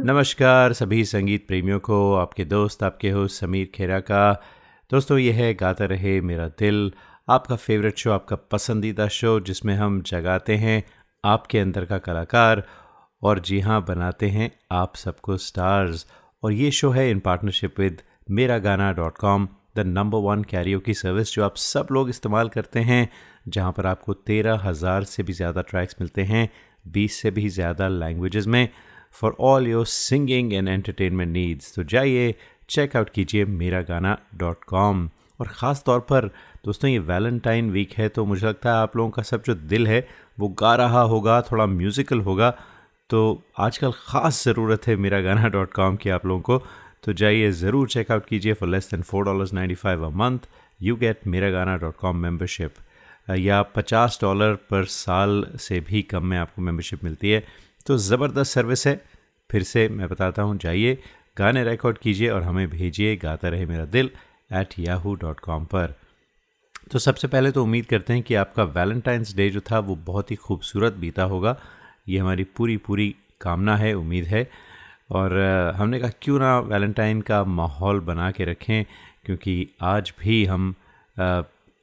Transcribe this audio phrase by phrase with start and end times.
[0.05, 4.43] नमस्कार सभी संगीत प्रेमियों को, आपके दोस्त, आपके हो समीर खेरा का।
[4.91, 6.93] दोस्तों, यह है गाता रहे मेरा दिल,
[7.29, 10.85] आपका फेवरेट शो आपका पसंदीदा शो जिसमें हम जगाते हैं
[11.25, 12.63] आपके अंदर का कलाकार।
[13.23, 16.07] और जी हाँ बनाते हैं आप सबको स्टार्स
[16.43, 19.49] और ये शो है इन partnership with Mera Gana dot com
[19.79, 23.09] the number one karaoke की सर्विस जो आप सब लोग इस्तेमाल करते हैं,
[23.49, 26.49] जहाँ पर आपको तेरह हज़ार से भी ज़्यादा ट्रैक्स मिलते हैं,
[26.85, 28.69] बीस से भी ज़्यादा लैंग्वेजेस में
[29.15, 32.35] for all your singing and entertainment needs तो जाइए
[32.69, 35.09] चेकआउट कीजिए मेरा गाना डॉट कॉम
[35.41, 36.27] और ख़ास तौर पर,
[36.65, 39.87] दोस्तों, ये वैलेंटाइन वीक है तो मुझे लगता है आप लोगों का सब जो दिल
[39.87, 40.07] है,
[40.39, 42.51] वो गा रहा होगा, थोड़ा म्यूज़िकल होगा।
[43.11, 43.21] तो
[43.59, 46.63] आजकल ख़ास ज़रूरत है मेरा गाना डॉट कॉम की आप लोगों को।
[47.09, 50.39] तो जाइए, ज़रूर चेकआउट कीजिए for less than four dollars ninety five a month
[50.83, 52.75] you get Mera Gana dot com membership
[53.31, 57.43] या पचास डॉलर पर साल से भी कम में आपको मेम्बरशिप मिलती है।
[57.87, 58.95] तो ज़बरदस्त सर्विस है।
[59.51, 60.99] फिर से मैं बताता हूँ, जाइए,
[61.39, 64.11] गाने रिकॉर्ड कीजिए और हमें भेजिए, गाता रहे मेरा दिल
[64.53, 65.95] एट याहू डॉट कॉम पर।
[66.93, 70.31] तो सबसे पहले तो उम्मीद करते हैं कि आपका वैलेंटाइंस डे जो था, वो बहुत
[70.31, 71.61] ही खूबसूरत बीता होगा।
[72.09, 74.49] ये हमारी पूरी पूरी कामना है, उम्मीद है।
[75.11, 75.39] और
[75.77, 78.85] हमने कहा, क्यों ना वैलेंटाइन का माहौल बना के रखें,
[79.25, 80.75] क्योंकि आज भी हम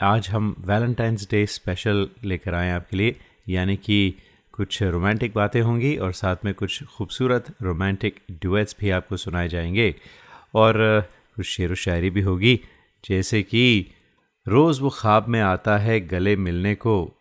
[0.02, 3.16] आज हम वैलेंटाइंस डे स्पेशल लेकर आए आपके लिए।
[3.50, 4.16] यानी कि
[4.52, 9.96] कुछ रोमांटिक बातें होंगी और साथ में कुछ खूबसूरत रोमांटिक डुएट्स भी आपको सुनाए जाएँगे।
[10.56, 10.74] और
[11.36, 12.60] कुछ शेर व शायरी भी होगी,
[13.10, 13.88] जैसे कि,
[14.48, 17.12] रोज़ वो ख्वाब में आता है गले मिलने को।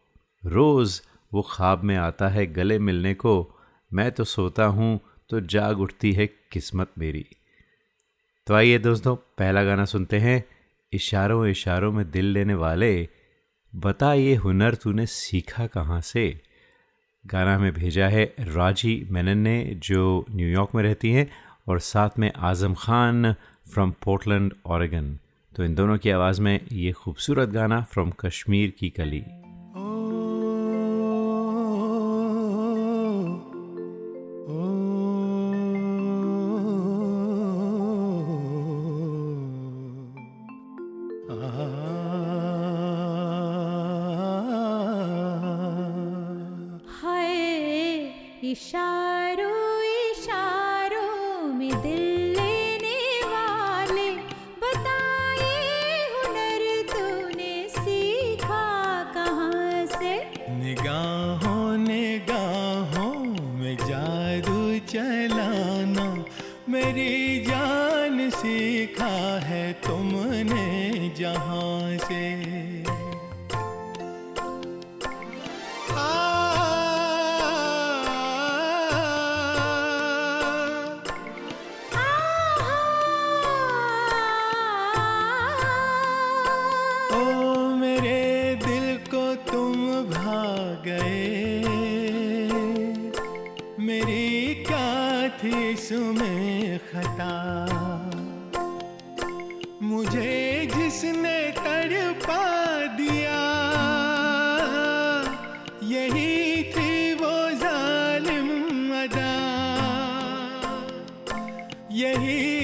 [0.46, 1.00] रोज़
[1.34, 3.60] वो ख्वाब में आता है गले मिलने को।
[3.92, 7.26] मैं तो सोता हूँ तो जाग उठती है किस्मत मेरी।
[8.46, 10.44] तो आइए दोस्तों, पहला गाना सुनते हैं।
[10.92, 13.08] इशारों इशारों में दिल लेने वाले,
[13.72, 16.40] बता ये हुनर तूने सीखा कहाँ से?
[17.26, 21.30] गाना हमें भेजा है राज़ी मेनन ने, जो न्यूयॉर्क में रहती हैं,
[21.68, 23.32] और साथ में Azam Khan
[23.72, 25.18] from Portland Oregon
[25.52, 29.22] तो इन दोनों की आवाज़ में ये खूबसूरत गाना फ्रॉम कश्मीर की कली।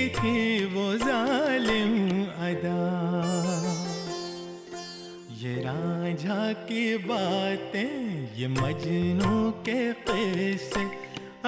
[0.09, 1.95] थी वो जालिम
[2.47, 2.83] अदा।
[5.41, 7.95] ये राजा की बातें,
[8.39, 9.35] ये मजनू
[9.69, 10.85] के किस्से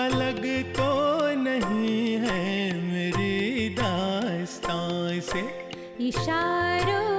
[0.00, 0.90] अलग तो
[1.38, 2.44] नहीं है
[2.82, 5.42] मेरी दास्तां से।
[6.08, 7.11] इशारों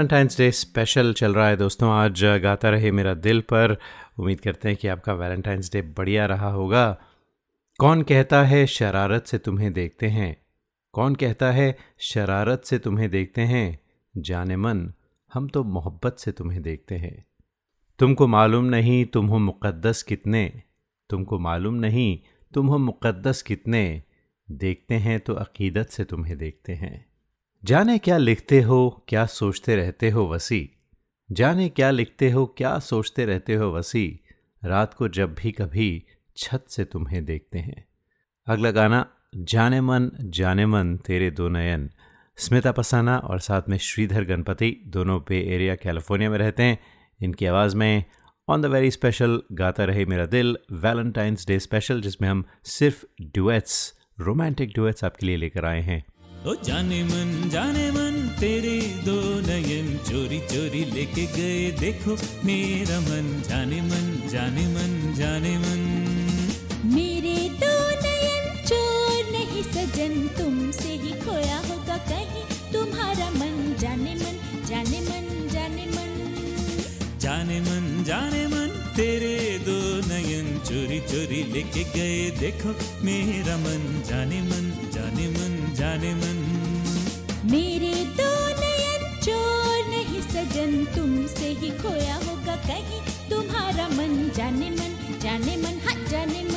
[0.00, 3.76] वैलेंटाइंस डे स्पेशल चल रहा है दोस्तों। आज गाता रहे मेरा दिल पर।
[4.18, 6.98] उम्मीद करते हैं कि आपका वैलेंटाइंस डे बढ़िया रहा होगा।
[7.78, 10.42] कौन कहता है शरारत से तुम्हें देखते हैं?
[10.92, 13.80] कौन कहता है शरारत से तुम्हें देखते हैं?
[14.16, 14.92] जाने मन,
[15.34, 17.26] हम तो मोहब्बत से तुम्हें देखते हैं।
[17.98, 20.62] तुमको मालूम नहीं तुम हो मुक़द्दस कितने।
[21.10, 22.18] तुमको मालूम नहीं
[22.54, 24.02] तुम हो मुक़द्दस कितने।
[24.50, 27.09] देखते हैं तो अकीदत से तुम्हें देखते हैं।
[27.64, 30.70] जाने क्या लिखते हो, क्या सोचते रहते हो वसी?
[31.32, 34.20] जाने क्या लिखते हो, क्या सोचते रहते हो वसी?
[34.64, 36.04] रात को जब भी कभी
[36.36, 37.88] छत से तुम्हें देखते हैं।
[38.46, 41.90] अगला गाना, जाने मन जाने मन, तेरे दो नयन।
[42.36, 46.78] स्मिता पसाना और साथ में श्रीधर गणपति दोनों पे एरिया, कैलिफ़ोर्निया में रहते हैं।
[47.22, 48.04] इनकी आवाज़ में
[48.48, 53.94] ऑन द वेरी स्पेशल गाता रहे मेरा दिल। वैलेंटाइंस डे स्पेशल जिसमें हम सिर्फ़ डुएट्स
[54.20, 56.04] रोमांटिक डुएट्स आपके लिए लेकर आए हैं।
[56.40, 58.76] ओ जाने मन जाने मन तेरे
[59.06, 59.16] दो
[59.48, 62.16] नयन चोरी चोरी लेके गए देखो
[62.48, 65.82] मेरा मन जाने मन जाने मन जाने मन
[66.94, 67.74] मेरे दो
[68.06, 74.40] नयन चोर नहीं सजन तुमसे ही खोया होगा कहीं तुम्हारा मन जाने मन
[74.70, 76.18] जाने मन जाने मन
[77.22, 79.36] जाने मन जाने मन तेरे
[79.66, 82.70] दो नयन चोरी चोरी लेके गए देखो
[83.06, 84.64] मेरा मन जाने मन
[84.94, 86.29] जाने मन जाने मन
[90.60, 93.00] सजन तुमसे ही खोया होगा कहीं।
[93.30, 96.49] तुम्हारा मन जाने मन जाने मन हाँ जाने मन।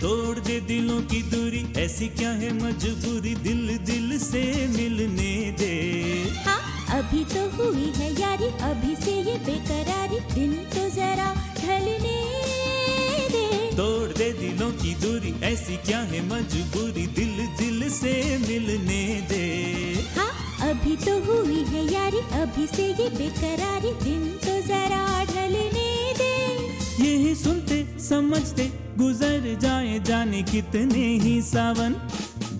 [0.00, 5.74] तोड़ दे दिलों की दूरी ऐसी क्या है मजबूरी दिल दिल से मिलने दे।
[6.46, 6.60] हाँ।
[6.98, 11.28] अभी तो हुई है यारी अभी से ये बेकरारी दिन तो जरा
[11.58, 12.16] ढलने
[13.34, 13.44] दे।
[13.76, 18.16] तोड़ दे दिलों की दूरी ऐसी क्या है मजबूरी दिल दिल से
[18.48, 19.44] मिलने दे।
[20.16, 20.32] हाँ।
[20.70, 25.88] अभी तो हुई है यारी अभी से ये बेकरारी दिन तो जरा ढलने
[26.18, 26.34] दे।
[27.04, 31.94] यही सुनते समझते गुजर जाए जाने कितने ही सावन।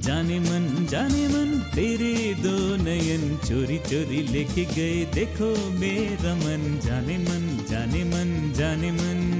[0.02, 7.18] जाने मन जाने मन, तेरे दो नयन चोरी चोरी लेके गए। देखो मेरा मन, जाने
[7.18, 9.39] मन जाने मन जाने मन।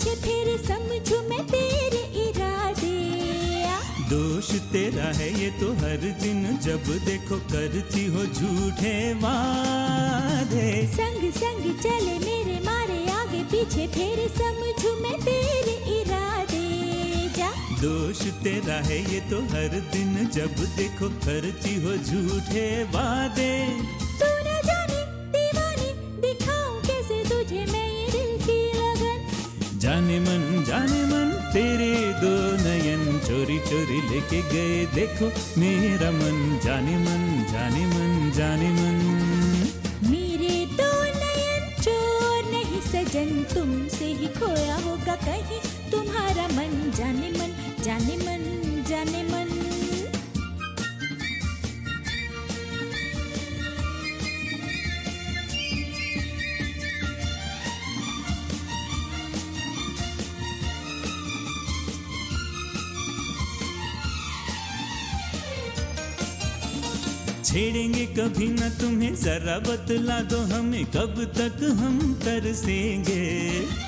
[0.00, 2.88] पीछे फिर समझू मैं तेरे इरादे।
[4.08, 11.64] दोष तेरा है ये तो हर दिन जब देखो करती हो झूठे वादे। संग संग
[11.82, 16.64] चले मेरे मारे आगे पीछे फिर समझू मैं तेरे इरादे।
[17.36, 17.50] जा।
[17.82, 23.54] दोष तेरा है ये तो हर दिन जब देखो करती हो झूठे वादे।
[29.90, 35.26] जाने मन जाने मन, तेरे दो नयन चोरी चोरी लेके गए। देखो
[35.60, 39.00] मेरा मन, जाने मन जाने मन जाने मन।
[40.10, 47.58] मेरे दो नयन चोर नहीं सजन, तुमसे ही खोया होगा कहीं। तुम्हारा मन, जाने मन
[47.84, 48.59] जाने मन।
[67.50, 73.22] छेड़ेंगे कभी न तुम्हें जरा बतला दो हमें कब तक हम तरसेंगे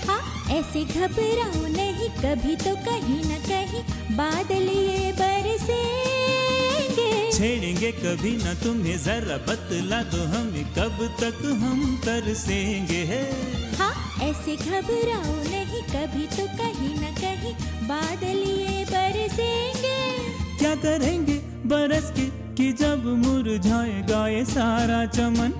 [0.07, 0.23] हाँ
[0.57, 3.83] ऐसे घबराओ नहीं कभी तो कहीं न कहीं
[4.16, 13.02] बादल ये बरसेंगे। छेड़ेंगे कभी न तुम्हें जरा बतला दो हमें कब तक हम तरसेंगे
[13.78, 13.95] हाँ
[14.28, 17.54] ऐसे घबराओ नहीं कभी तो कहीं न कहीं
[17.88, 19.99] बादल ये बरसेंगे।
[20.59, 21.37] क्या करेंगे
[21.71, 25.52] बरस के कि जब मुरझाएगा ये सारा चमन,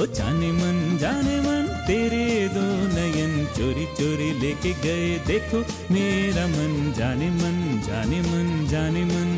[0.00, 5.58] ओ जाने मन जाने मन, तेरे दो नयन चोरी चोरी लेके गए देखो
[5.94, 9.30] मेरा मन, जाने मन जाने मन जाने मन।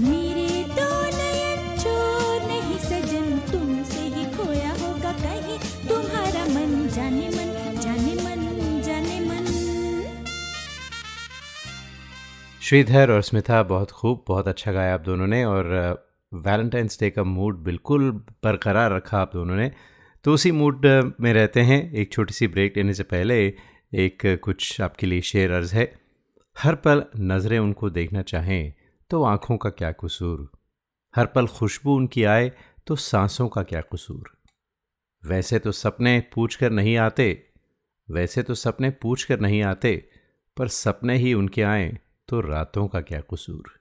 [0.00, 1.21] मेरे दो
[12.72, 15.66] श्रीधर और स्मिता, बहुत खूब, बहुत अच्छा गाया आप दोनों ने और
[16.32, 18.10] वैलेंटाइंस डे का मूड बिल्कुल
[18.44, 19.70] बरकरार रखा आप दोनों ने।
[20.24, 20.86] तो उसी मूड
[21.20, 23.36] में रहते हैं। एक छोटी सी ब्रेक लेने से पहले
[23.94, 25.84] एक कुछ आपके लिए शेर अर्ज़ है।
[26.56, 28.72] हर पल नज़रें उनको देखना चाहें
[29.10, 30.50] तो आँखों का क्या कसूर?
[31.14, 32.50] हर पल खुशबू उनकी आए
[32.86, 34.30] तो सांसों का क्या कसूर?
[35.22, 37.46] वैसे तो सपने पूछ कर नहीं आते,
[38.08, 39.94] वैसे तो सपने पूछ कर नहीं आते,
[40.56, 41.98] पर सपने ही उनके आए
[42.32, 43.72] तो रातों का क्या कसूर।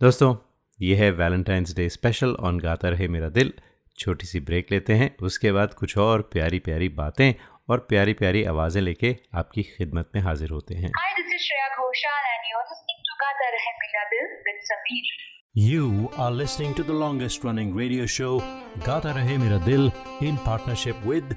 [0.00, 0.34] दोस्तों
[0.82, 3.52] यह है वैलेंटाइंस डे स्पेशल ऑन गाता रहे मेरा दिल।
[3.98, 7.34] छोटी सी ब्रेक लेते हैं उसके बाद कुछ और प्यारी प्यारी बातें
[7.68, 10.90] और प्यारी प्यारी आवाज़ें लेके आपकी खिदमत में हाजिर होते हैं।
[15.58, 18.38] You are listening to the longest running radio show
[18.86, 19.90] Gaata Rahe Mera Dil
[20.22, 21.36] in partnership with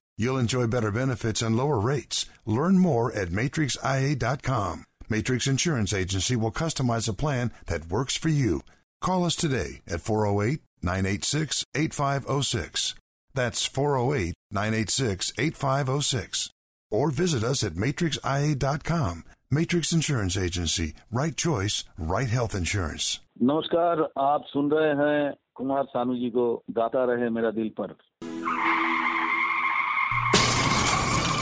[0.20, 2.26] You'll enjoy better benefits and lower rates.
[2.46, 4.84] Learn more at matrixia.com.
[5.08, 8.60] Matrix Insurance Agency will customize a plan that works for you.
[9.00, 12.94] Call us today at 408 986 8506.
[13.34, 16.50] That's 408 986 8506.
[16.90, 19.24] Or visit us at matrixia.com.
[19.50, 20.94] Matrix Insurance Agency.
[21.12, 23.20] Right choice, right health insurance.
[23.42, 26.44] नमस्कार आप सुन रहे हैं कुमार सानू जी को
[26.78, 27.92] गाता रहे मेरा दिल पर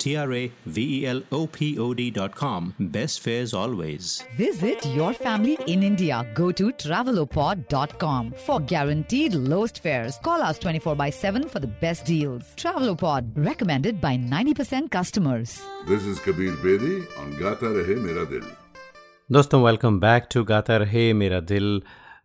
[0.00, 2.74] T R A V E L O P O D.com.
[2.96, 4.12] Best fares always.
[4.36, 6.20] Visit your family in India.
[6.34, 10.18] Go to travelopod.com for guaranteed lowest fares.
[10.22, 12.54] Call us 24 by 7 for the best deals.
[12.56, 15.60] Travelopod, recommended by 90% customers.
[15.86, 18.50] This is Kabir Bedi on Gata Rahe Mera Dil.
[19.32, 21.82] दोस्तों welcome back to Gaata Rahe Mera दिल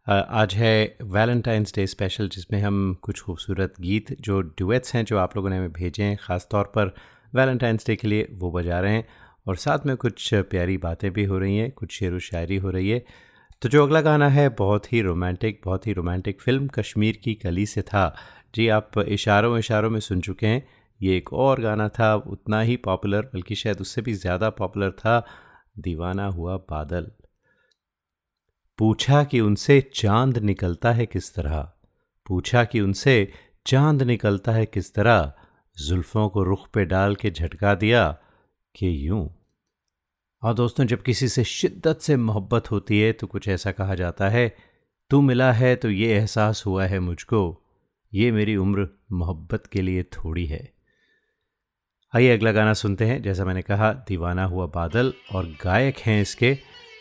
[0.09, 0.75] आज है
[1.15, 5.57] Valentine's day special जिसमें हम कुछ खूबसूरत गीत जो डुएट्स हैं जो आप लोगों ने
[5.57, 6.93] हमें भेजे हैं ख़ास तौर पर
[7.35, 9.07] वैलेंटाइंस डे के लिए वो बजा रहे हैं
[9.47, 12.69] और साथ में कुछ प्यारी बातें भी हो रही हैं, कुछ शेर व शायरी हो
[12.69, 13.05] रही है।
[13.61, 17.65] तो जो अगला गाना है, बहुत ही रोमांटिक, बहुत ही रोमांटिक फ़िल्म कश्मीर की कली
[17.65, 18.15] से था।
[18.55, 20.67] जी, आप इशारों इशारों में सुन चुके हैं।
[21.01, 25.25] ये एक और गाना था, उतना ही पॉपुलर, बल्कि शायद उससे भी ज़्यादा पॉपुलर था,
[25.79, 27.11] दीवाना हुआ बादल।
[28.77, 31.71] पूछा कि उनसे चाँद निकलता है किस तरह?
[32.25, 33.31] पूछा कि उनसे
[33.65, 35.33] चाँद निकलता है किस तरह?
[35.77, 38.09] जुल्फ़ों को रुख पे डाल के झटका दिया
[38.75, 39.29] कि यूँ।
[40.41, 44.29] और दोस्तों, जब किसी से शिद्दत से मोहब्बत होती है तो कुछ ऐसा कहा जाता
[44.29, 44.55] है,
[45.11, 47.61] तू मिला है तो ये एहसास हुआ है मुझको,
[48.13, 50.73] ये मेरी उम्र मोहब्बत के लिए थोड़ी है।
[52.13, 56.57] आइए अगला गाना सुनते हैं। जैसा मैंने कहा, दीवाना हुआ बादल और गायक हैं इसके।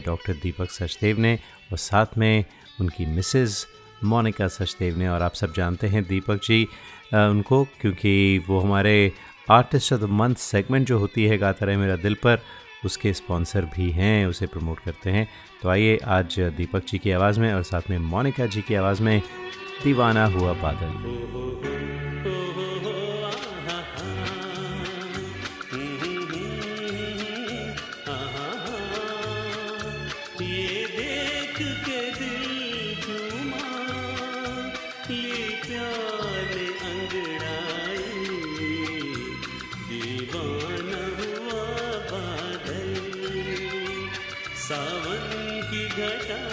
[0.06, 1.34] डॉक्टर दीपक सचदेव ने
[1.72, 2.44] और साथ में
[2.80, 3.66] उनकी मिसेस
[4.04, 6.62] मोनिका सचदेव ने और आप सब जानते हैं दीपक जी
[7.14, 9.12] उनको, क्योंकि वो हमारे
[9.50, 12.38] artist of the month segment जो होती है गाता रहे मेरा दिल पर,
[12.84, 15.28] उसके स्पॉन्सर भी हैं, उसे प्रमोट करते हैं।
[15.62, 19.02] तो आइए आज दीपक जी की आवाज़ में और साथ में मोनिका जी की आवाज़
[19.02, 19.20] में
[19.84, 20.92] दीवाना हुआ बादल।
[44.64, 46.43] सावन की घटा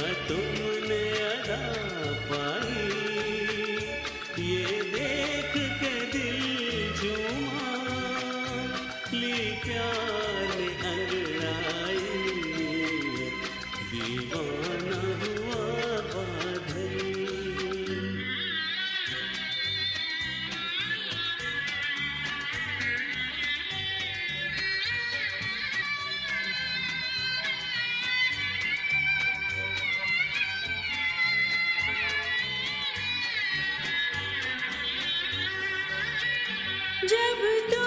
[0.00, 0.69] क्या
[37.10, 37.79] जब तुमसे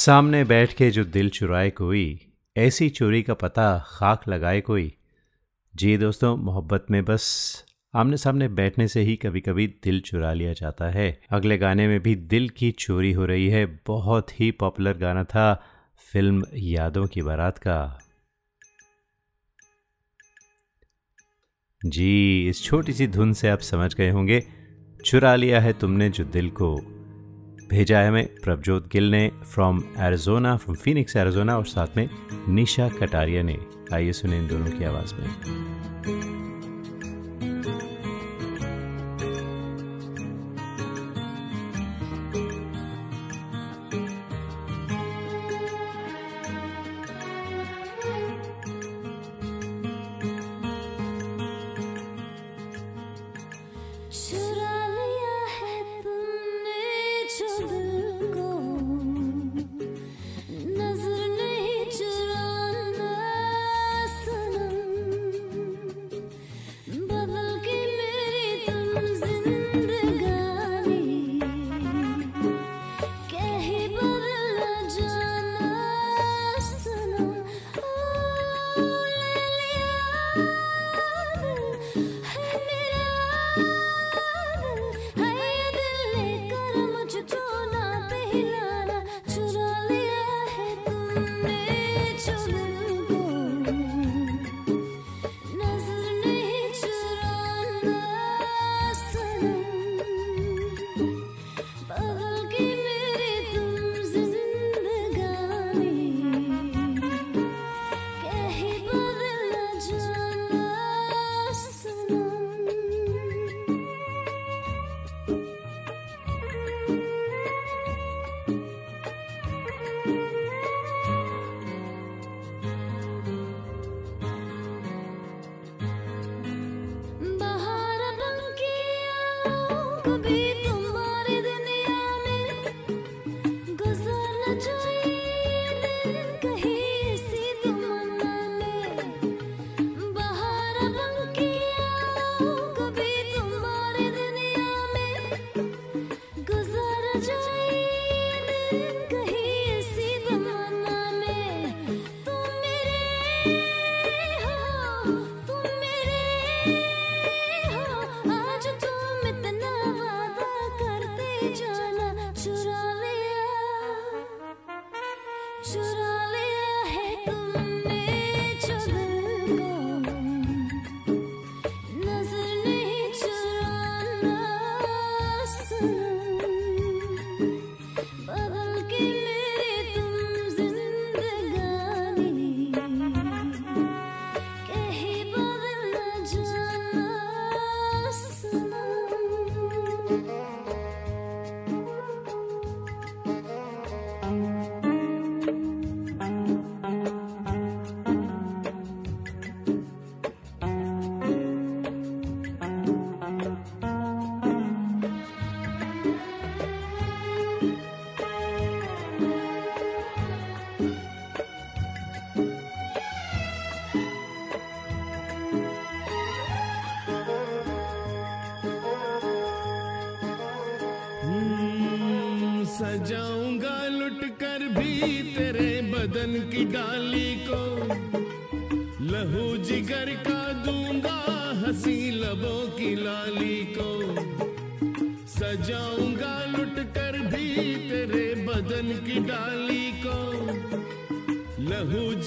[0.00, 2.20] सामने बैठ के जो दिल चुराए कोई,
[2.56, 4.94] ऐसी चोरी का पता खाक लगाए कोई।
[5.76, 10.52] जी दोस्तों, मोहब्बत में बस आमने सामने बैठने से ही कभी कभी दिल चुरा लिया
[10.52, 14.96] जाता है। अगले गाने में भी दिल की चोरी हो रही है। बहुत ही पॉपुलर
[14.96, 15.64] गाना था
[16.12, 17.98] फ़िल्म यादों की बारात का।
[21.86, 24.46] जी, इस छोटी सी धुन से आप समझ गए होंगे।
[25.06, 26.99] चुरा लिया है तुमने जो दिल को।
[27.70, 32.08] भेजा है हमें प्रभजोत गिल ने from Arizona from Phoenix Arizona और साथ में
[32.48, 33.58] निशा कटारिया ने।
[33.92, 35.79] आइए सुने इन दोनों की आवाज़ में।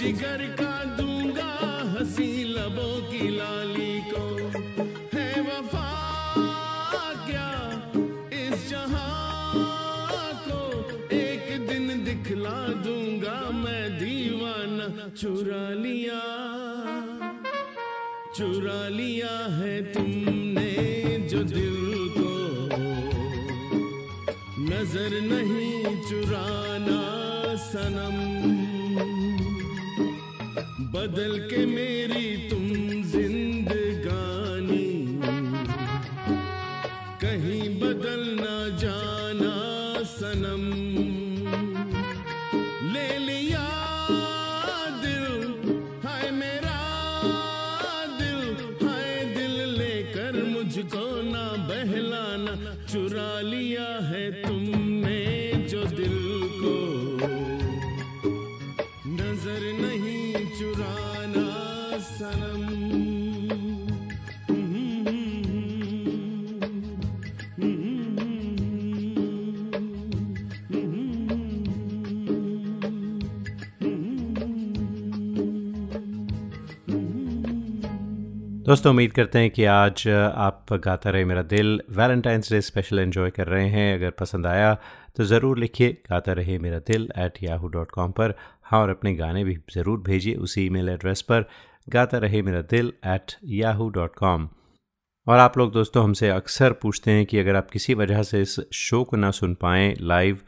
[0.04, 1.52] जिगर का दूँगा
[1.92, 4.24] हँसी लबों की लाली को।
[5.14, 5.92] है वफा
[7.28, 7.52] क्या
[8.40, 10.60] इस जहाँ को?
[11.16, 16.20] एक दिन दिखला दूँगा मैं दीवाना। चुरा लिया
[18.36, 20.72] चुरा लिया है तुमने
[21.32, 21.80] जो दिल
[22.18, 22.32] को।
[24.68, 27.02] नज़र नहीं चुराना
[27.72, 28.43] सनम
[30.96, 32.63] बदल के मेरी तुम
[78.74, 83.30] दोस्तों, उम्मीद करते हैं कि आज आप गाता रहे मेरा दिल। वैलेंटाइंस डे स्पेशल एंजॉय
[83.32, 84.74] कर रहे हैं। अगर पसंद आया
[85.16, 88.34] तो ज़रूर लिखिए, गाता रहे मेरा दिल एट याहू डॉट कॉम पर।
[88.64, 91.46] हाँ और अपने गाने भी ज़रूर भेजिए उसी ईमेल एड्रेस पर,
[91.88, 94.48] गाता रहे मेरा दिल एट याहू डॉट कॉम
[95.28, 98.60] और आप लोग दोस्तों, हमसे अक्सर पूछते हैं कि अगर आप किसी वजह से इस
[98.74, 100.40] शो को ना सुन पाएँ लाइव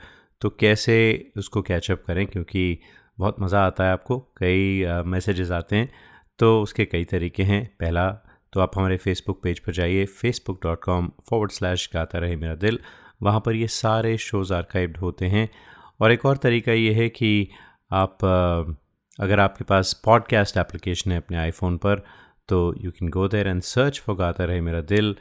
[0.42, 0.98] तो कैसे
[1.38, 2.26] उसको कैचअप करें?
[2.26, 2.78] क्योंकि
[3.20, 5.90] बहुत मज़ा आता है आपको। कई मैसेजेस आते हैं।
[6.40, 8.10] तो उसके कई तरीके हैं। पहला
[8.54, 12.56] तो आप हमारे फेसबुक पेज पर जाइए Facebook dot com forward slash Gaata Rahe Mera
[12.56, 12.80] दिल।
[13.24, 15.50] वहाँ पर ये सारे शोज़ आर्काइव्ड होते हैं।
[16.02, 17.50] और एक और तरीका ये है कि
[17.92, 18.24] आप
[19.20, 22.04] अगर आपके पास पॉडकास्ट एप्लीकेशन है अपने आईफोन पर
[22.50, 25.16] तो you can go there and search for Gaata Rahe Mera Dil.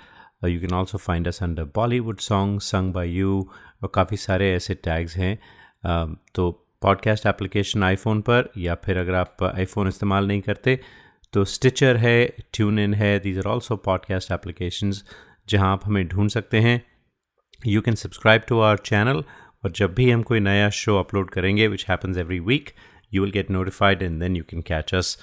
[0.45, 3.49] You can also find us under Bollywood song sung by you
[3.83, 5.39] और काफ़ी सारे ऐसे टैग्स हैं।
[5.85, 6.51] Uh, तो
[6.83, 10.81] पॉडकास्ट एप्लीकेशन आईफोन पर या फिर अगर आप आईफोन इस्तेमाल नहीं करते
[11.35, 15.03] तो स्टिचर है ट्यून इन है these are also podcast applications
[15.49, 16.83] जहाँ आप हमें ढूंढ सकते हैं।
[17.67, 19.25] You can subscribe to our channel
[19.65, 22.71] और जब भी हम कोई नया शो अपलोड करेंगे which happens every week
[23.15, 25.17] you will get notified and then you can catch us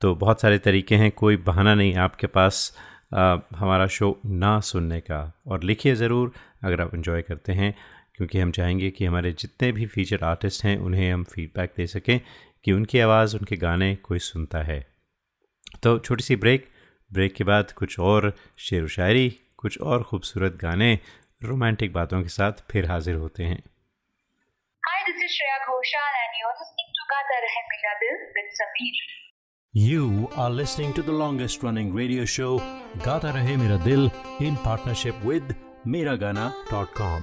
[0.00, 2.76] तो बहुत सारे तरीके हैं कोई बहाना नहीं आपके पास
[3.14, 6.32] आ, हमारा शो ना सुनने का। और लिखिए ज़रूर
[6.64, 7.74] अगर आप इन्जॉय करते हैं
[8.14, 12.20] क्योंकि हम चाहेंगे कि हमारे जितने भी फीचर आर्टिस्ट हैं उन्हें हम फीडबैक दे सकें
[12.64, 14.97] कि उनकी आवाज़ उनके गाने कोई सुनता है।
[15.82, 16.68] तो छोटी सी ब्रेक
[17.10, 18.32] ब्रेक के बाद कुछ और
[18.66, 19.28] शेर व शायरी
[19.58, 20.92] कुछ और खूबसूरत गाने
[21.44, 23.62] रोमांटिक बातों के साथ फिर हाजिर होते हैं
[24.82, 29.00] Hi, this is Shreya Ghoshal and you're listening to Gata Rahe Mera Dil with Sameer.
[29.74, 32.52] You are listening to the longest running radio show,
[33.08, 35.54] Gata Rahe Mera Dil, in partnership with
[35.86, 37.22] Miragana.com.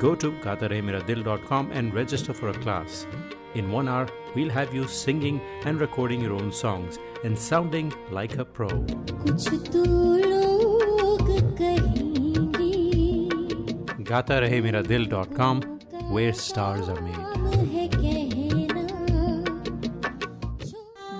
[0.00, 3.06] Go to gatarehmeradil.com and register for a class.
[3.54, 8.36] In one hour, we'll have you singing and recording your own songs and sounding like
[8.38, 8.68] a pro.
[8.68, 9.84] कुछ तो
[10.30, 11.28] लोग
[11.60, 12.72] कहेंगे
[14.10, 15.60] gatarehmeradil.com
[16.16, 17.22] where stars are made.
[17.74, 18.82] है कहना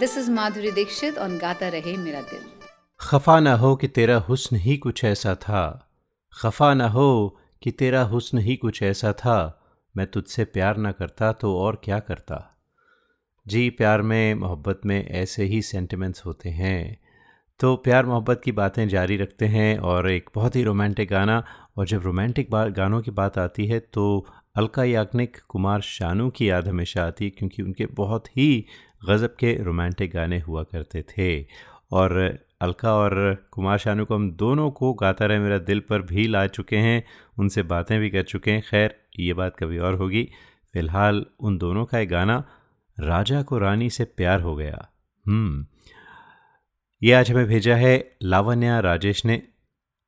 [0.01, 2.43] This is Madhuri Dixit on Gata Rahe Mera Dil.
[3.01, 5.63] खफा ना हो कि तेरा हुस्न ही कुछ ऐसा था
[6.43, 7.07] खफा ना हो
[7.62, 9.66] कि तेरा हुस्न ही कुछ ऐसा था,
[9.98, 12.56] मैं तुझसे प्यार ना करता तो और क्या करता?
[13.48, 17.00] जी, प्यार में, मोहब्बत में ऐसे ही सेंटिमेंट्स होते हैं।
[17.60, 21.44] तो प्यार, मोहब्बत की बातें जारी रखते हैं और एक बहुत ही रोमांटिक गाना
[21.78, 24.26] और जब रोमांटिक गानों की बात आती है तो
[24.56, 28.66] अलका याग्निक, कुमार शानू की याद हमेशा आती है क्योंकि उनके बहुत ही
[29.10, 31.48] गज़ब के रोमांटिक गाने हुआ करते थे।
[31.92, 36.28] और अलका और कुमार शानू को हम दोनों को गाता रहे, मेरा दिल पर भी
[36.28, 37.04] ला चुके हैं,
[37.40, 40.32] उनसे बातें भी कर चुके हैं। खैर, ये बात कभी और होगी।
[40.74, 42.44] फ़िलहाल उन दोनों का एक गाना,
[43.00, 44.90] राजा को रानी से प्यार हो गया।
[45.28, 45.66] हम्म।
[47.04, 49.44] ये आज हमें भेजा है लावण्या राजेश ने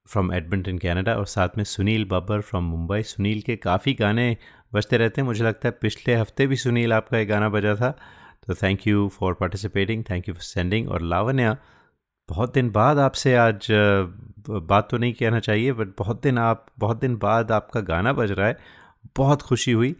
[0.07, 4.37] फ्रॉम एडमिंटन कनाडा और साथ में सुनील बब्बर फ्रॉम मुंबई। सुनील के काफ़ी गाने
[4.73, 7.97] बजते रहते हैं। मुझे लगता है पिछले हफ़्ते भी सुनील आपका एक गाना बजा था।
[8.47, 11.57] तो thank you for participating thank you for sending और लावण्या
[12.29, 13.67] बहुत दिन बाद आपसे आज
[14.49, 18.31] बात तो नहीं कहना चाहिए बट बहुत दिन आप, बहुत दिन बाद आपका गाना बज
[18.31, 18.57] रहा है।
[19.17, 19.95] बहुत खुशी हुई।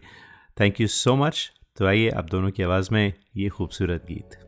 [0.60, 4.38] थैंक यू सो मच तो आइए आप दोनों की आवाज़ में ये खूबसूरत गीत।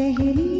[0.00, 0.59] पहली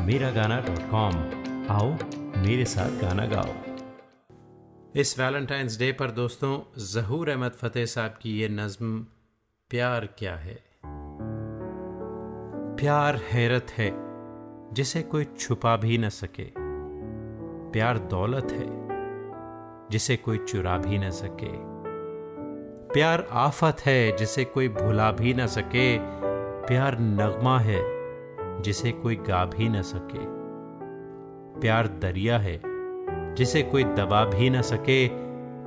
[0.00, 1.14] Miragana.com
[1.70, 1.92] आओ,
[2.36, 3.74] मेरे साथ गाना गाओ।
[4.96, 9.06] इस वैलेंटाइंस डे पर दोस्तों, जहूर अहमद फतेह साहब की ये नज्म,
[9.70, 10.64] प्यार क्या है?
[12.76, 13.92] प्यार हैरत है,
[14.72, 16.52] जिसे कोई छुपा भी न सके।
[17.70, 18.88] प्यार दौलत है,
[19.90, 21.52] जिसे कोई चुरा भी न सके।
[22.92, 25.98] प्यार आफत है, जिसे कोई भुला भी न सके।
[26.66, 27.99] प्यार नगमा है
[28.60, 30.40] जिसे कोई गा भी न सके।
[31.60, 32.60] प्यार दरिया है,
[33.34, 35.08] जिसे कोई दबा भी न सके।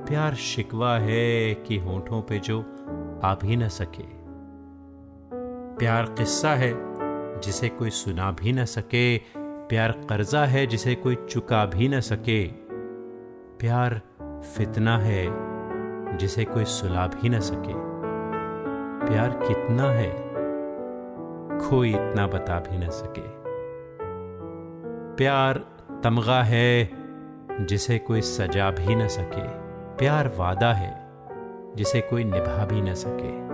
[0.04, 2.60] प्यार शिकवा है कि होठों पे जो
[3.24, 4.04] आ भी न सके।
[5.78, 6.74] प्यार किस्सा है,
[7.40, 9.18] जिसे कोई सुना भी न सके।
[9.68, 12.46] प्यार कर्जा है, जिसे कोई चुका भी न सके।
[13.58, 14.00] प्यार
[14.56, 15.44] फितना है,
[16.16, 17.94] जिसे कोई सुला भी न सके।
[19.06, 20.23] प्यार कितना है
[21.54, 23.44] कोई इतना बता भी न सके।
[25.16, 25.64] प्यार
[26.04, 26.90] तमगा है,
[27.60, 29.46] जिसे कोई सजा भी न सके।
[29.96, 31.08] प्यार वादा है,
[31.76, 33.44] जिसे कोई निभा भी न सके।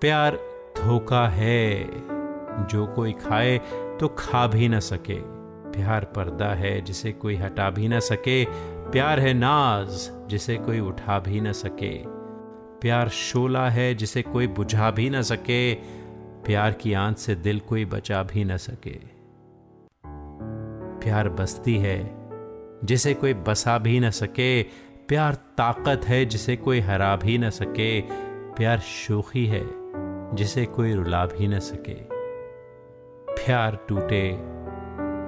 [0.00, 0.38] प्यार
[0.76, 1.84] धोखा है,
[2.66, 3.58] जो कोई खाए
[4.00, 5.36] तो खा भी न सके।
[5.70, 8.44] प्यार पर्दा है, जिसे कोई हटा भी न सके।
[8.90, 11.98] प्यार है नाज, जिसे कोई उठा भी न सके।
[12.80, 15.74] प्यार शोला है, जिसे कोई बुझा भी न सके।
[16.46, 18.98] प्यार की आँच से दिल कोई बचा भी न सके।
[21.00, 22.16] प्यार बस्ती है,
[22.84, 24.62] जिसे कोई बसा भी न सके।
[25.08, 28.00] प्यार ताकत है, जिसे कोई हरा भी न सके।
[28.52, 29.66] प्यार शोखी है,
[30.34, 31.96] जिसे कोई रुला भी न सके।
[33.30, 34.32] प्यार टूटे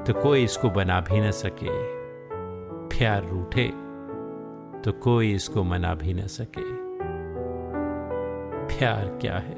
[0.04, 1.98] तो कोई इसको बना भी न सके।
[2.88, 3.68] प्यार रूठे
[4.80, 6.72] तो कोई इसको मना भी न सके।
[8.66, 9.57] प्यार क्या है?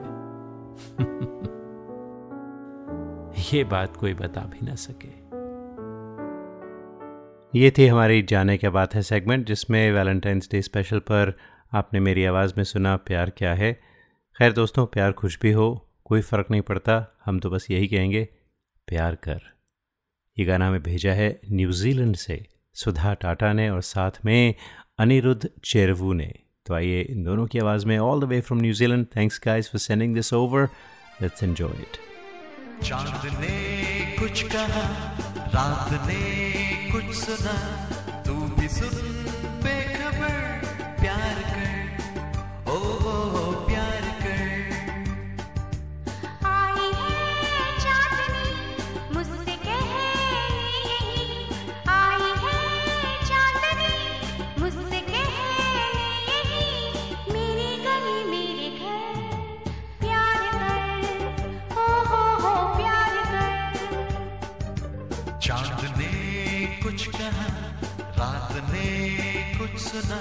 [3.55, 5.31] ये बात कोई बता भी ना सके।
[7.59, 11.39] ये थी हमारी जाने क्या बात है सेगमेंट जिसमें वैलेंटाइंस डे स्पेशल पर
[11.73, 13.81] आपने मेरी आवाज़ में सुना, प्यार क्या है।
[14.39, 18.29] खैर दोस्तों, प्यार कुछ भी हो, कोई फ़र्क नहीं पड़ता, हम तो बस यही कहेंगे,
[18.87, 19.41] प्यार कर।
[20.39, 24.55] ये गाना हमें भेजा है न्यूजीलैंड से सुधा टाटा ने और साथ में
[24.99, 29.07] अनिरुद्ध चेरवू ने। तो आइए इन दोनों की आवाज़ में all the way from New Zealand
[29.17, 30.69] thanks guys for sending this over
[31.23, 31.97] let's enjoy it
[32.85, 34.83] चाँद ने कुछ कहा,
[35.55, 37.57] रात ने कुछ सुना,
[38.27, 39.20] तू भी सुन
[69.81, 70.19] सुना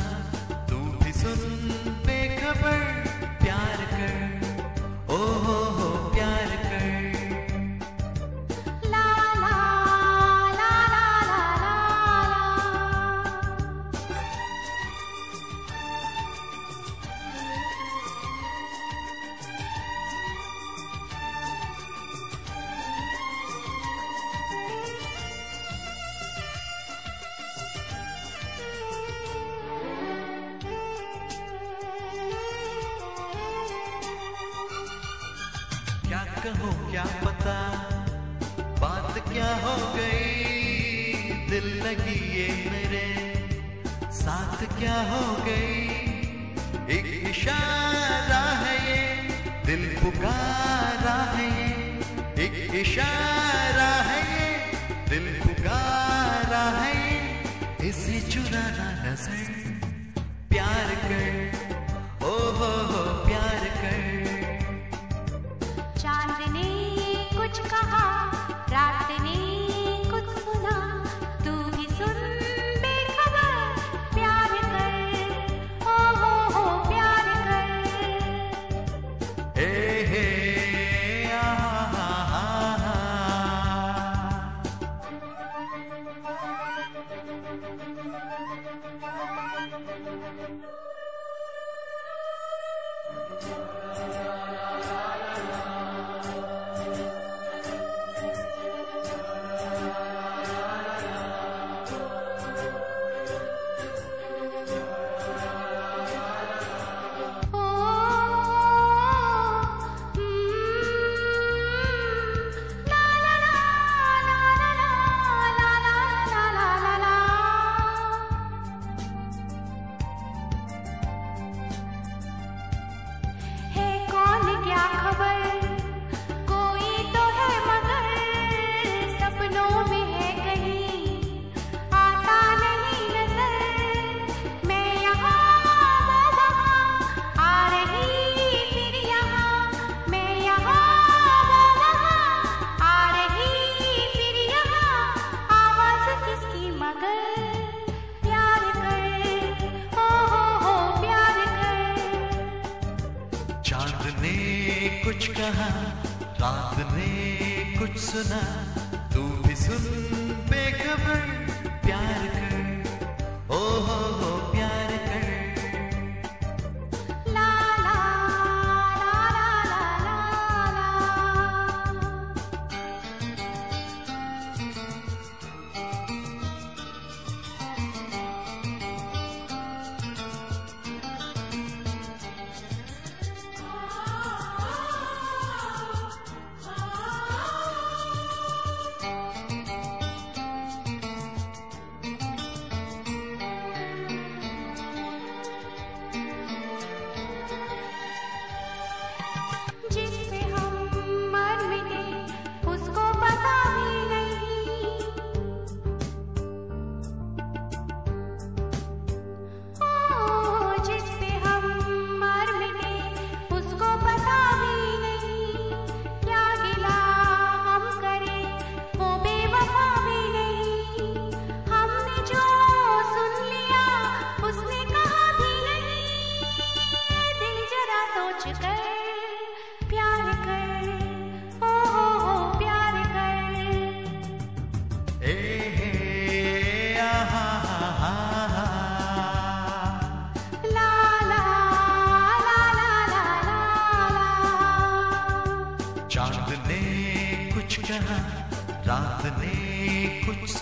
[0.70, 1.42] तू भी सुन
[2.06, 2.80] बेखबर
[3.42, 4.14] प्यार कर।
[5.10, 5.20] ओ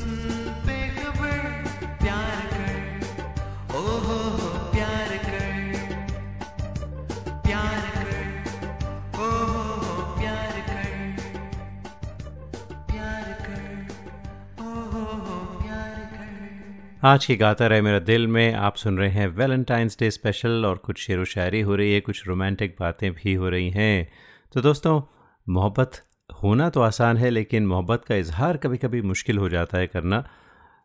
[2.04, 5.64] प्यार कर। ओ हो प्यार कर।
[7.28, 8.44] प्यार कर।
[9.16, 11.16] ओ हो प्यार कर।
[12.92, 13.88] प्यार कर।
[14.62, 15.58] ओ हो
[17.04, 20.78] आज की गाता रहे मेरा दिल में, आप सुन रहे हैं वैलेंटाइंस डे स्पेशल और
[20.78, 24.12] कुछ शेर व शायरी हो रही है, कुछ रोमांटिक बातें भी हो रही हैं।
[24.54, 25.02] तो दोस्तों,
[25.50, 26.02] मोहब्बत
[26.46, 30.30] होना तो आसान है, लेकिन मोहब्बत का इजहार कभी कभी मुश्किल हो जाता है करना।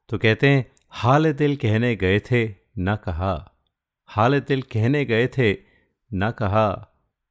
[0.09, 3.53] तो कहते हैं, हाल दिल कहने गए थे, ना कहा।
[4.07, 5.53] हाल दिल कहने गए थे,
[6.13, 6.87] ना कहा।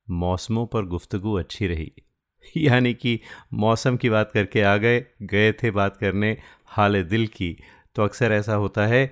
[0.10, 1.92] मौसमों पर गुफ्तगु अच्छी रही।
[2.58, 3.20] यानी कि
[3.54, 7.58] मौसम की बात करके आ गए गए थे बात करने हाल दिल की।
[7.96, 9.12] तो अक्सर ऐसा होता है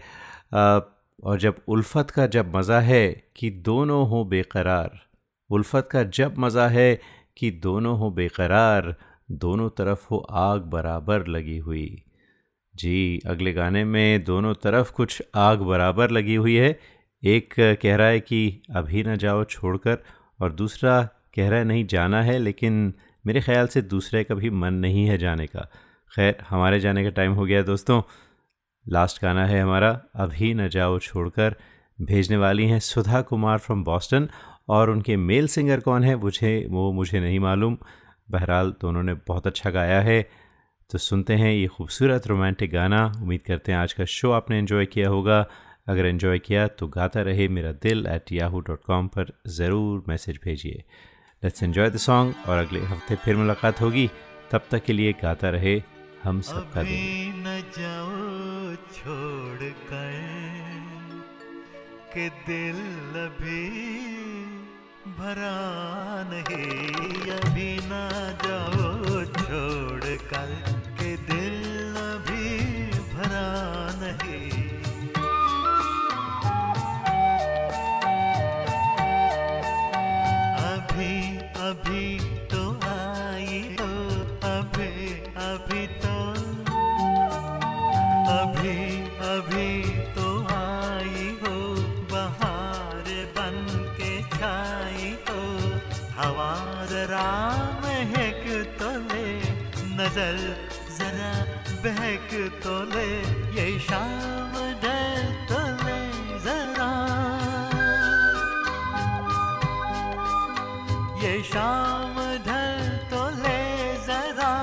[1.23, 4.99] और जब उल्फत का जब मज़ा है कि दोनों हों बेकरार,
[5.49, 7.01] उल्फत का जब मज़ा है
[7.37, 8.95] कि दोनों हो बेकरार,
[9.31, 12.03] दोनों तरफ़ हो आग बराबर लगी हुई।
[12.75, 16.79] जी, अगले गाने में दोनों तरफ़ कुछ आग बराबर लगी हुई है।
[17.23, 19.97] एक कह रहा है कि अभी ना जाओ छोड़कर,
[20.41, 21.01] और दूसरा
[21.35, 22.93] कह रहा है नहीं जाना है, लेकिन
[23.25, 25.69] मेरे ख्याल से दूसरे का भी मन नहीं है जाने का।
[26.15, 28.01] खैर, हमारे जाने का टाइम हो गया दोस्तों।
[28.89, 31.55] लास्ट गाना है हमारा, अभी न जाओ छोड़कर,
[32.01, 34.29] भेजने वाली हैं सुधा कुमार फ्रॉम बॉस्टन
[34.67, 37.77] और उनके मेल सिंगर कौन है मुझे वो मुझे नहीं मालूम।
[38.29, 40.21] बहरहाल दोनों ने बहुत अच्छा गाया है।
[40.89, 44.85] तो सुनते हैं ये खूबसूरत रोमांटिक गाना। उम्मीद करते हैं आज का शो आपने एंजॉय
[44.85, 45.45] किया होगा।
[45.87, 50.39] अगर इन्जॉय किया तो गाता रहे मेरा दिल एट याहू डॉट कॉम पर ज़रूर मैसेज
[50.43, 50.83] भेजिए।
[51.43, 54.09] लेट्स एन्जॉय द सॉन्ग और अगले हफ़्ते फिर मुलाकात होगी।
[54.51, 55.81] तब तक के लिए गाता रहे
[56.23, 60.11] हम सबका दिल। न जाओ छोड़ कर
[62.13, 62.79] के दिल
[63.21, 64.36] अभी
[65.19, 65.53] भरा
[66.29, 68.01] नहीं अभी ना
[68.43, 70.76] जाओ छोड़ कर
[100.07, 100.37] नज़र
[100.97, 101.31] जरा
[101.83, 102.29] बहक
[102.63, 103.07] तो ले,
[103.55, 104.53] ये शाम
[104.83, 105.97] ढल तो ले
[106.45, 106.87] जरा।
[111.23, 112.15] ये शाम
[112.47, 113.59] ढल तो ले
[114.07, 114.53] जरा,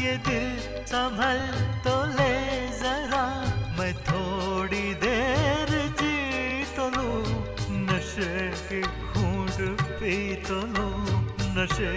[0.00, 0.48] ये दिल
[0.88, 1.44] संभल
[1.84, 2.32] तो ले
[2.80, 3.24] जरा।
[3.78, 7.22] मैं थोड़ी देर जी तो लूँ,
[7.84, 8.32] नशे
[8.68, 9.60] के घूंट
[10.00, 10.16] पी
[10.48, 10.96] तो लूँ,
[11.58, 11.92] नशे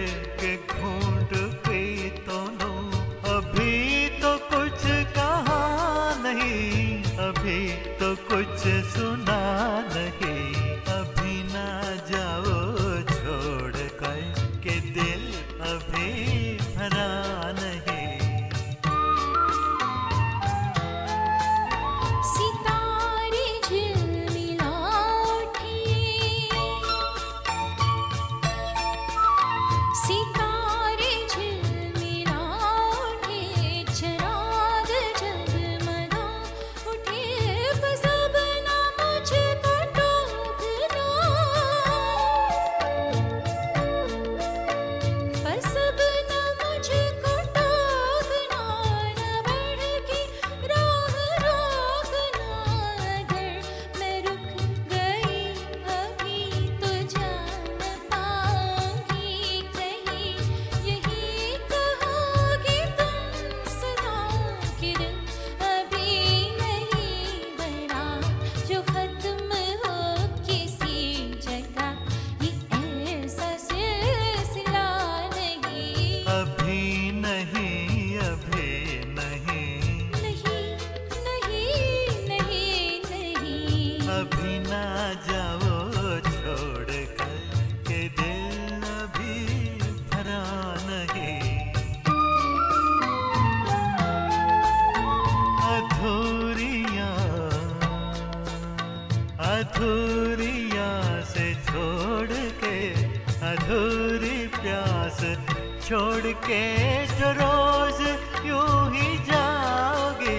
[106.50, 107.98] के रोज
[108.46, 110.38] यूँ ही जाओगे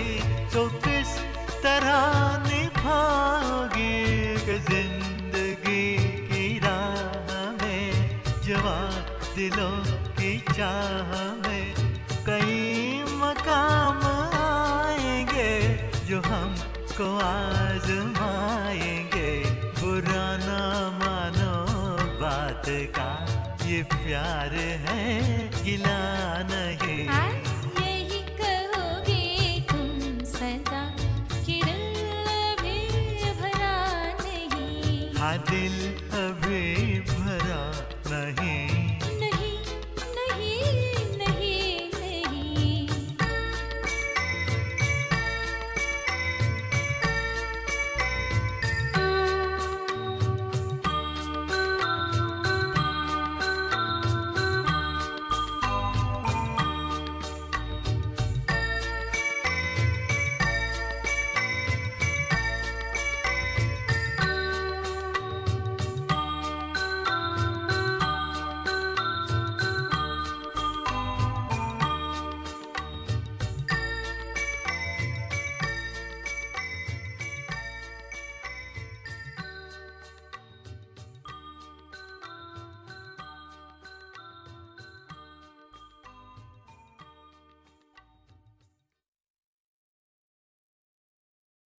[0.54, 1.12] तो किस
[1.64, 2.02] तरह
[2.48, 3.94] निभाओगे
[4.68, 5.88] ज़िंदगी
[6.28, 7.30] की राह
[7.62, 7.88] में?
[8.44, 8.94] जवान
[9.36, 9.78] दिलों
[10.20, 11.10] की चाह
[11.44, 11.68] में।
[12.28, 12.60] कई
[13.22, 14.00] मकाम
[14.34, 15.54] आएँगे
[16.10, 19.32] जो हमको आजमाएँगे।
[19.80, 20.62] बुरा ना
[21.00, 21.56] मानो
[22.22, 22.66] बात
[23.00, 23.12] का
[23.66, 24.54] ये प्यार
[24.90, 25.06] है।